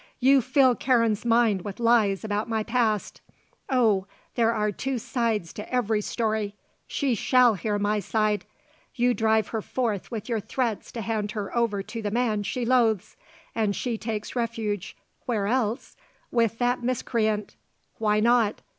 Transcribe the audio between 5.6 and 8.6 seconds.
every story! she shall hear my side!